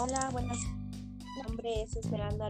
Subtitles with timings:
[0.00, 0.58] Hola, buenas.
[1.34, 2.46] Mi nombre es Esmeralda.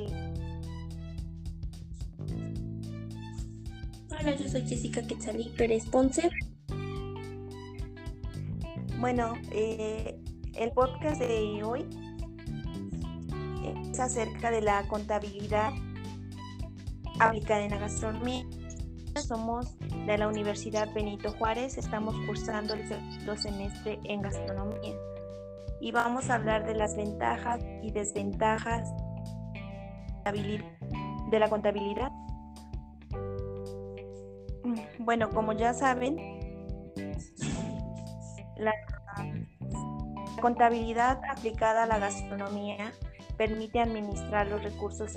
[4.11, 6.29] Hola, yo soy Jessica Quetzalí Pérez Ponce.
[8.99, 10.21] Bueno, eh,
[10.57, 11.87] el podcast de hoy
[13.91, 15.73] es acerca de la contabilidad
[17.19, 18.45] aplicada en la gastronomía.
[19.27, 24.95] Somos de la Universidad Benito Juárez, estamos cursando el segundo semestre en gastronomía
[25.81, 28.93] y vamos a hablar de las ventajas y desventajas
[31.31, 32.11] de la contabilidad.
[34.99, 36.17] Bueno, como ya saben,
[38.57, 38.73] la
[40.41, 42.93] contabilidad aplicada a la gastronomía
[43.37, 45.15] permite administrar los recursos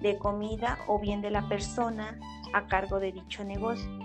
[0.00, 2.18] de comida o bien de la persona
[2.52, 3.99] a cargo de dicho negocio.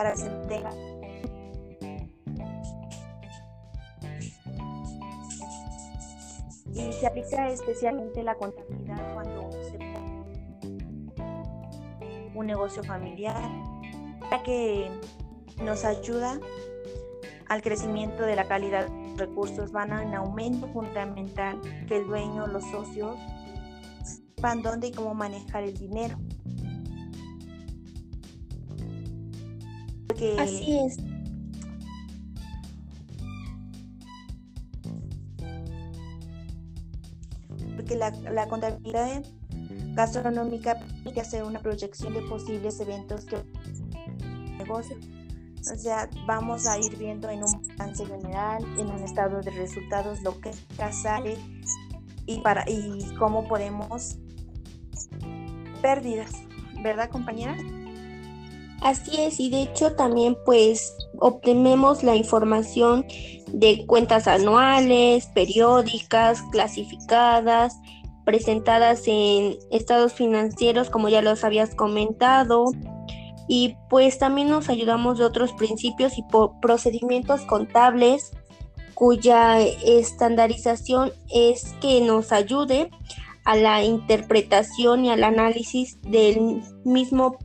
[0.00, 0.90] Para que
[6.72, 10.22] y se aplica especialmente la contabilidad cuando se pone
[12.34, 13.36] un negocio familiar,
[14.30, 14.90] ya que
[15.62, 16.40] nos ayuda
[17.48, 23.18] al crecimiento de la calidad recursos, van en aumento fundamental que el dueño, los socios,
[24.02, 26.16] sepan dónde y cómo manejar el dinero.
[30.38, 30.96] Así es.
[37.76, 39.22] Porque la, la contabilidad
[39.94, 43.42] gastronómica permite hacer una proyección de posibles eventos que
[44.58, 44.96] negocio.
[45.60, 50.22] O sea, vamos a ir viendo en un balance general, en un estado de resultados,
[50.22, 50.52] lo que
[50.92, 51.36] sale
[52.26, 54.18] y, para, y cómo podemos
[55.82, 56.32] pérdidas,
[56.82, 57.56] ¿verdad compañera?
[58.82, 63.04] Así es, y de hecho también pues obtenemos la información
[63.48, 67.76] de cuentas anuales, periódicas, clasificadas,
[68.24, 72.66] presentadas en estados financieros, como ya los habías comentado,
[73.48, 76.24] y pues también nos ayudamos de otros principios y
[76.62, 78.30] procedimientos contables
[78.94, 82.90] cuya estandarización es que nos ayude
[83.44, 87.38] a la interpretación y al análisis del mismo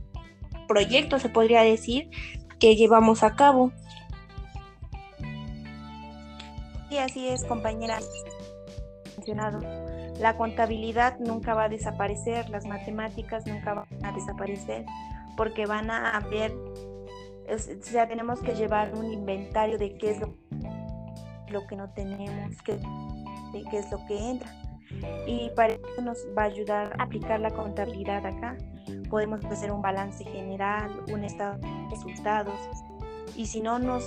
[0.66, 2.10] proyecto, se podría decir,
[2.58, 3.72] que llevamos a cabo.
[6.90, 7.98] Y así es, compañera.
[9.16, 9.60] Mencionado.
[10.20, 14.86] La contabilidad nunca va a desaparecer, las matemáticas nunca van a desaparecer,
[15.36, 20.34] porque van a haber, o sea, tenemos que llevar un inventario de qué es lo,
[21.50, 22.78] lo que no tenemos, qué,
[23.52, 24.50] de qué es lo que entra.
[25.26, 28.56] Y para eso nos va a ayudar a aplicar la contabilidad acá
[29.06, 32.54] podemos hacer un balance general, un estado de resultados.
[33.36, 34.04] Y si no nos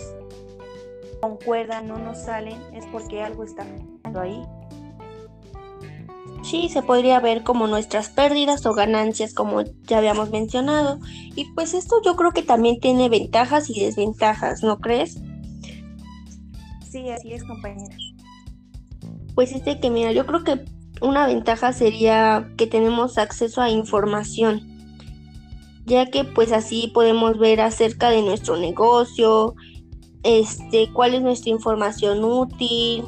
[1.21, 4.41] concuerdan, no nos salen, es porque algo está fallando ahí.
[6.43, 10.99] Sí, se podría ver como nuestras pérdidas o ganancias, como ya habíamos mencionado.
[11.35, 15.19] Y pues esto yo creo que también tiene ventajas y desventajas, ¿no crees?
[16.89, 17.95] Sí, así es, compañera.
[19.39, 20.65] Pues este que mira, yo creo que
[20.99, 24.67] una ventaja sería que tenemos acceso a información
[25.85, 29.55] ya que pues así podemos ver acerca de nuestro negocio,
[30.23, 33.05] este, cuál es nuestra información útil,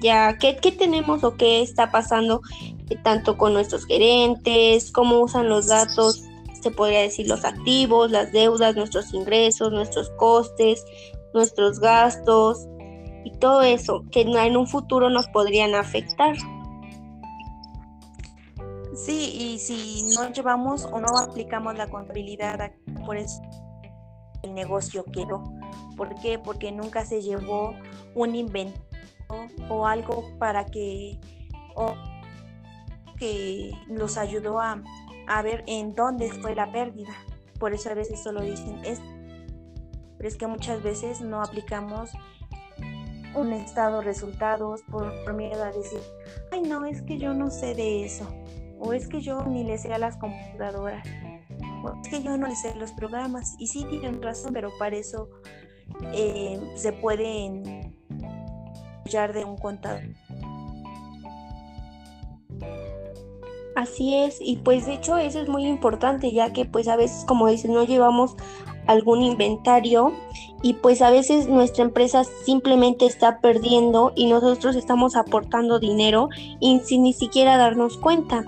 [0.00, 2.40] ya qué, qué tenemos o qué está pasando
[2.88, 6.22] eh, tanto con nuestros gerentes, cómo usan los datos,
[6.62, 10.82] se podría decir los activos, las deudas, nuestros ingresos, nuestros costes,
[11.34, 12.66] nuestros gastos
[13.26, 16.36] y todo eso que en un futuro nos podrían afectar.
[18.94, 22.70] Sí, y si no llevamos o no aplicamos la contabilidad,
[23.04, 23.42] por eso
[24.44, 25.42] el negocio quedó.
[25.96, 26.38] ¿Por qué?
[26.38, 27.74] Porque nunca se llevó
[28.14, 28.80] un invento
[29.68, 31.18] o algo para que
[31.74, 31.94] o
[33.18, 34.80] que nos ayudó a,
[35.26, 37.12] a ver en dónde fue la pérdida.
[37.58, 39.00] Por eso a veces solo dicen es,
[40.16, 42.12] pero es que muchas veces no aplicamos
[43.36, 46.00] un estado resultados por, miedo a decir,
[46.50, 48.26] ay no, es que yo no sé de eso
[48.78, 51.06] o es que yo ni le sé a las computadoras,
[51.82, 53.54] o es que yo no le sé los programas.
[53.58, 55.30] Y sí tienen razón, pero para eso
[56.12, 57.96] eh, se pueden
[59.00, 60.02] apoyar de un contador.
[63.74, 67.24] Así es, y pues de hecho eso es muy importante, ya que pues a veces
[67.26, 68.34] como dices no llevamos
[68.86, 70.12] algún inventario
[70.66, 76.28] y pues a veces nuestra empresa simplemente está perdiendo y nosotros estamos aportando dinero
[76.58, 78.44] y sin ni siquiera darnos cuenta.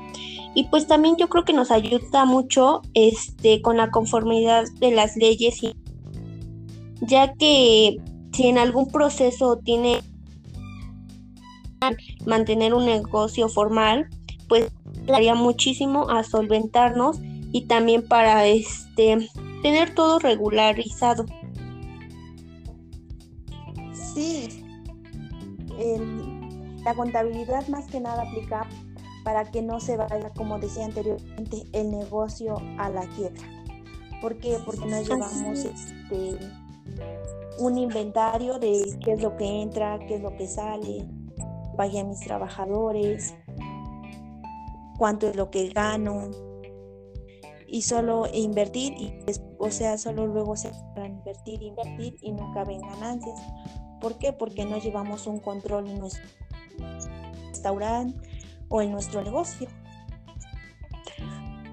[0.53, 5.17] Y pues también yo creo que nos ayuda mucho este con la conformidad de las
[5.17, 5.61] leyes
[7.03, 7.99] ya que
[8.32, 10.00] si en algún proceso tiene
[12.26, 14.09] mantener un negocio formal,
[14.49, 14.73] pues
[15.03, 17.20] ayudaría muchísimo a solventarnos
[17.53, 19.31] y también para este
[19.62, 21.25] tener todo regularizado.
[24.19, 24.65] Sí,
[26.82, 28.67] la contabilidad más que nada aplica
[29.23, 33.43] para que no se vaya, como decía anteriormente, el negocio a la quiebra.
[34.20, 34.59] ¿Por qué?
[34.67, 36.37] Porque nos llevamos este,
[37.61, 41.09] un inventario de qué es lo que entra, qué es lo que sale,
[41.76, 43.37] pagué a mis trabajadores,
[44.99, 46.29] cuánto es lo que gano,
[47.69, 49.15] y solo invertir, y,
[49.61, 53.41] o sea, solo luego se para invertir, invertir y nunca ven ganancias.
[54.00, 54.33] ¿Por qué?
[54.33, 56.25] Porque no llevamos un control en nuestro
[57.49, 58.19] restaurante
[58.69, 59.69] o en nuestro negocio.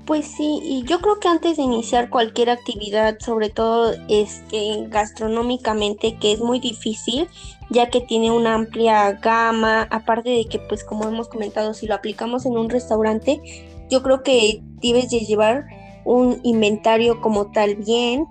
[0.06, 6.18] Pues sí, y yo creo que antes de iniciar cualquier actividad, sobre todo este, gastronómicamente,
[6.19, 7.27] que es muy difícil,
[7.72, 11.95] ya que tiene una amplia gama, aparte de que, pues como hemos comentado, si lo
[11.95, 13.42] aplicamos en un restaurante,
[13.89, 15.66] yo creo que debes de llevar
[16.06, 18.28] un inventario como tal bien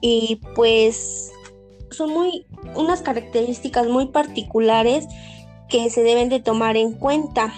[0.00, 1.30] y pues
[1.90, 5.06] son muy unas características muy particulares
[5.68, 7.52] que se deben de tomar en cuenta.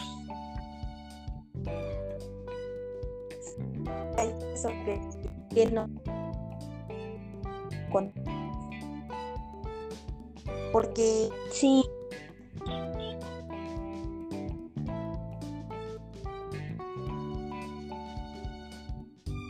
[10.72, 11.84] porque sí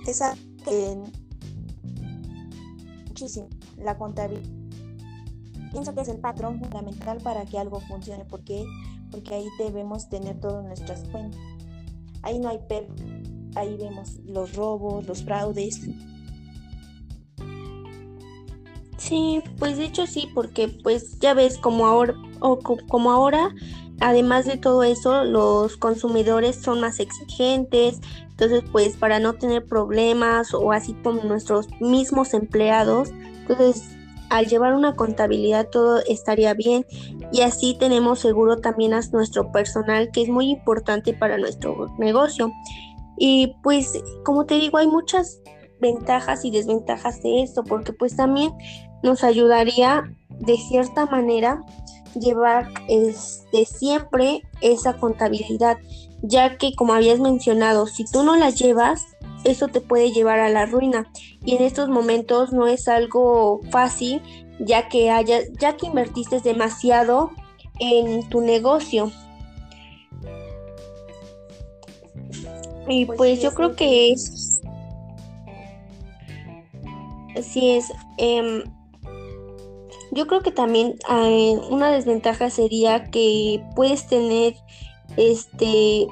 [0.06, 0.35] esa
[3.06, 4.62] muchísimo la contabilidad
[5.72, 8.64] pienso que es el patrón fundamental para que algo funcione porque
[9.10, 11.40] porque ahí debemos tener todas nuestras cuentas.
[12.22, 12.86] Ahí no hay per
[13.56, 15.80] ahí vemos los robos los fraudes.
[18.98, 23.52] Sí pues de hecho sí porque pues ya ves como ahora o como ahora
[24.02, 30.52] además de todo eso, los consumidores son más exigentes, entonces pues para no tener problemas
[30.54, 33.91] o así como nuestros mismos empleados, entonces
[34.32, 36.87] al llevar una contabilidad todo estaría bien
[37.32, 42.50] y así tenemos seguro también a nuestro personal que es muy importante para nuestro negocio.
[43.19, 45.43] Y pues como te digo, hay muchas
[45.82, 48.52] ventajas y desventajas de esto porque pues también
[49.02, 51.62] nos ayudaría de cierta manera
[52.14, 55.76] llevar este, siempre esa contabilidad,
[56.22, 59.06] ya que como habías mencionado, si tú no la llevas,
[59.44, 61.10] eso te puede llevar a la ruina
[61.44, 64.22] y en estos momentos no es algo fácil
[64.60, 67.30] ya que haya, ya que invertiste demasiado
[67.80, 69.10] en tu negocio.
[72.88, 74.60] Y pues, pues yo creo que es
[77.36, 77.92] así es.
[78.18, 78.62] Em,
[80.12, 84.54] yo creo que también eh, una desventaja sería que puedes tener,
[85.17, 86.06] este,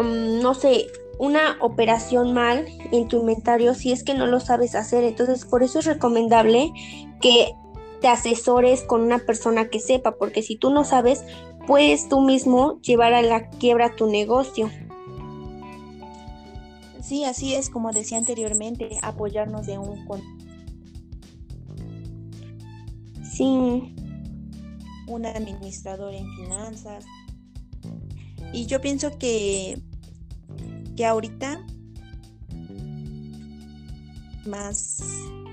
[0.00, 0.86] mm, no sé,
[1.18, 5.04] una operación mal en tu inventario si es que no lo sabes hacer.
[5.04, 6.72] Entonces, por eso es recomendable
[7.20, 7.54] que
[8.00, 11.24] te asesores con una persona que sepa, porque si tú no sabes,
[11.66, 14.70] puedes tú mismo llevar a la quiebra tu negocio.
[17.00, 20.06] Sí, así es, como decía anteriormente, apoyarnos de un
[23.22, 23.93] Sí.
[25.06, 27.04] Un administrador en finanzas.
[28.52, 29.82] Y yo pienso que,
[30.96, 31.64] que ahorita
[34.46, 35.00] más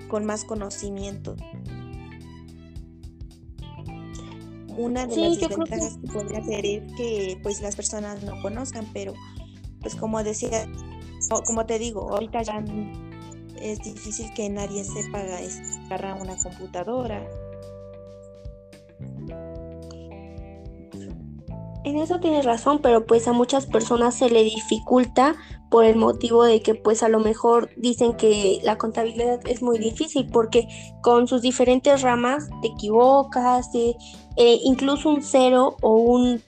[0.08, 1.36] con más conocimiento.
[4.78, 6.02] Una de las desventajas que...
[6.02, 9.14] que podría ser es que pues las personas no conozcan, pero
[9.80, 10.68] pues como decía,
[11.46, 12.64] como te digo, ahorita ya
[13.62, 15.22] es difícil que nadie sepa
[15.86, 17.28] agarrar una computadora
[21.92, 25.36] En eso tienes razón, pero pues a muchas personas se le dificulta
[25.70, 29.78] por el motivo de que pues a lo mejor dicen que la contabilidad es muy
[29.78, 30.70] difícil porque
[31.02, 33.96] con sus diferentes ramas te equivocas, eh,
[34.64, 36.42] incluso un cero o un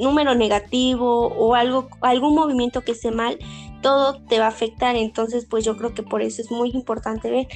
[0.00, 3.38] número negativo o algo, algún movimiento que esté mal,
[3.82, 4.96] todo te va a afectar.
[4.96, 7.46] Entonces, pues yo creo que por eso es muy importante ver.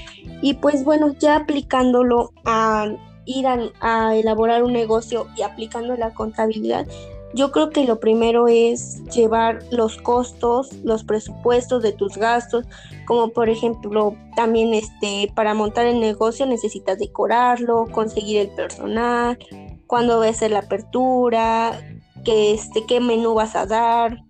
[0.43, 2.87] Y pues bueno, ya aplicándolo a
[3.26, 3.47] ir
[3.80, 6.87] a, elaborar un negocio y aplicando la contabilidad,
[7.35, 12.64] yo creo que lo primero es llevar los costos, los presupuestos de tus gastos,
[13.04, 19.38] como por ejemplo también este para montar el negocio necesitas decorarlo, conseguir el personal,
[19.87, 21.78] cuándo va a ser la apertura,
[22.25, 24.23] qué este qué menú vas a dar.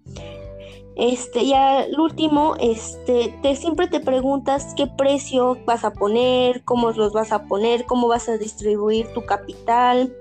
[0.96, 6.90] Este, y al último, este, te siempre te preguntas qué precio vas a poner, cómo
[6.92, 10.14] los vas a poner, cómo vas a distribuir tu capital,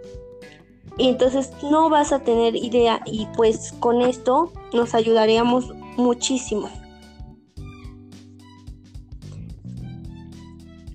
[0.98, 6.70] y entonces no vas a tener idea y pues con esto nos ayudaríamos muchísimo.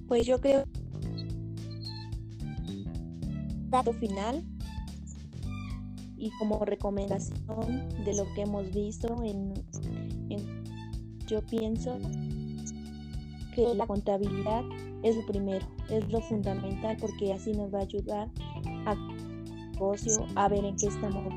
[0.09, 0.65] Pues yo creo
[3.69, 4.43] dato final
[6.21, 9.55] y como recomendación de lo que hemos visto en,
[11.27, 11.97] yo pienso
[13.55, 14.63] que la contabilidad
[15.03, 18.29] es lo primero, es lo fundamental porque así nos va a ayudar
[18.87, 18.95] a
[20.37, 21.33] a ver en qué estamos,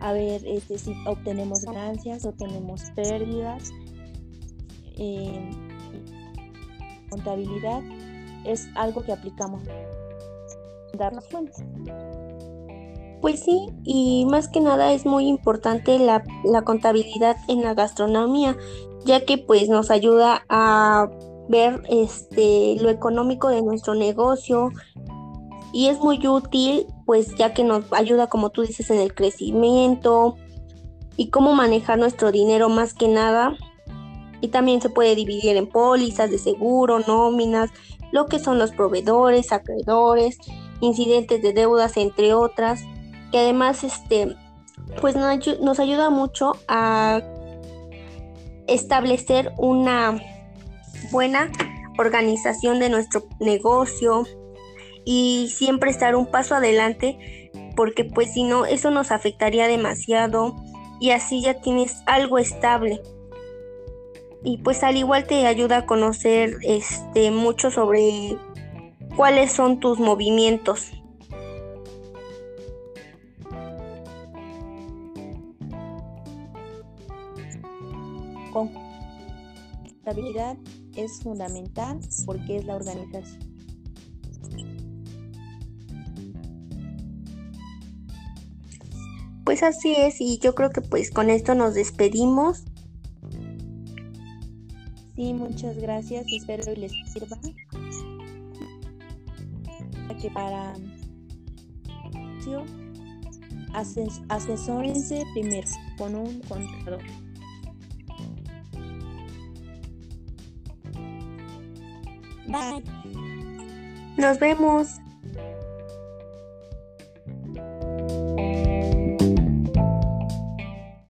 [0.00, 3.70] a ver este, si obtenemos ganancias o tenemos pérdidas.
[4.96, 5.50] Eh,
[7.10, 7.82] contabilidad
[8.46, 9.62] es algo que aplicamos
[10.94, 11.62] darnos cuenta.
[13.20, 18.56] Pues sí, y más que nada es muy importante la, la, contabilidad en la gastronomía,
[19.04, 21.10] ya que pues nos ayuda a
[21.48, 24.70] ver este lo económico de nuestro negocio,
[25.72, 30.36] y es muy útil pues ya que nos ayuda como tú dices en el crecimiento
[31.16, 33.56] y cómo manejar nuestro dinero más que nada.
[34.40, 37.70] Y también se puede dividir en pólizas de seguro, nóminas,
[38.10, 40.38] lo que son los proveedores, acreedores,
[40.80, 42.80] incidentes de deudas entre otras
[43.30, 44.36] que además este
[45.00, 47.20] pues nos ayuda mucho a
[48.66, 50.20] establecer una
[51.10, 51.50] buena
[51.98, 54.24] organización de nuestro negocio,
[55.04, 60.56] y siempre estar un paso adelante porque pues si no eso nos afectaría demasiado
[61.00, 63.00] y así ya tienes algo estable.
[64.44, 68.36] Y pues al igual te ayuda a conocer este mucho sobre
[69.16, 70.92] cuáles son tus movimientos
[78.50, 78.70] con
[79.84, 80.56] estabilidad
[80.96, 83.50] es fundamental porque es la organización
[89.50, 92.62] Pues así es y yo creo que pues con esto nos despedimos.
[95.16, 97.36] Sí, muchas gracias, espero que les sirva.
[100.20, 100.74] Que para
[104.28, 105.66] asesórense primero
[105.98, 107.02] con un contador.
[112.50, 112.82] Bye.
[114.16, 115.00] Nos vemos.